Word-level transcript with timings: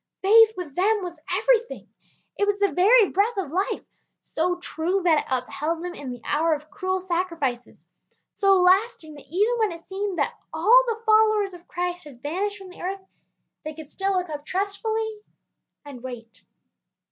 Faith 0.23 0.53
with 0.57 0.73
them 0.73 1.03
was 1.03 1.19
everything. 1.31 1.87
It 2.35 2.47
was 2.47 2.57
the 2.59 2.71
very 2.71 3.09
breath 3.09 3.37
of 3.37 3.51
life; 3.51 3.85
so 4.23 4.55
true 4.55 5.03
that 5.03 5.19
it 5.19 5.25
upheld 5.29 5.83
them 5.83 5.93
in 5.93 6.09
the 6.09 6.23
hour 6.25 6.55
of 6.55 6.71
cruel 6.71 6.99
sacrifices; 6.99 7.85
so 8.33 8.59
lasting 8.63 9.13
that 9.13 9.27
even 9.29 9.53
when 9.59 9.71
it 9.71 9.81
seemed 9.81 10.17
that 10.17 10.33
all 10.51 10.83
the 10.87 11.03
followers 11.05 11.53
of 11.53 11.67
Christ 11.67 12.05
had 12.05 12.23
vanished 12.23 12.57
from 12.57 12.69
the 12.69 12.81
earth, 12.81 13.01
they 13.63 13.75
could 13.75 13.91
still 13.91 14.13
look 14.13 14.31
up 14.31 14.43
trustfully 14.43 15.19
and 15.85 16.01
wait. 16.01 16.45